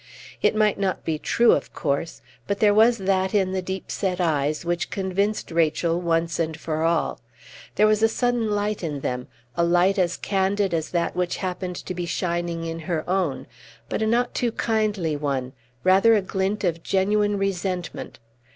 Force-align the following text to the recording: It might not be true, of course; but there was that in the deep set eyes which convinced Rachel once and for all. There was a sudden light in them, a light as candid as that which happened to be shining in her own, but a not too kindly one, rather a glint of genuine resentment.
It 0.41 0.55
might 0.55 0.79
not 0.79 1.05
be 1.05 1.19
true, 1.19 1.51
of 1.51 1.73
course; 1.73 2.23
but 2.47 2.59
there 2.59 2.73
was 2.73 2.97
that 2.97 3.35
in 3.35 3.51
the 3.51 3.61
deep 3.61 3.91
set 3.91 4.19
eyes 4.19 4.65
which 4.65 4.89
convinced 4.89 5.51
Rachel 5.51 6.01
once 6.01 6.39
and 6.39 6.59
for 6.59 6.81
all. 6.81 7.19
There 7.75 7.85
was 7.85 8.01
a 8.01 8.09
sudden 8.09 8.49
light 8.49 8.83
in 8.83 9.01
them, 9.01 9.27
a 9.55 9.63
light 9.63 9.99
as 9.99 10.17
candid 10.17 10.73
as 10.73 10.89
that 10.89 11.15
which 11.15 11.37
happened 11.37 11.75
to 11.85 11.93
be 11.93 12.07
shining 12.07 12.63
in 12.63 12.79
her 12.79 13.07
own, 13.07 13.45
but 13.89 14.01
a 14.01 14.07
not 14.07 14.33
too 14.33 14.51
kindly 14.53 15.15
one, 15.15 15.53
rather 15.83 16.15
a 16.15 16.21
glint 16.23 16.63
of 16.63 16.81
genuine 16.81 17.37
resentment. 17.37 18.17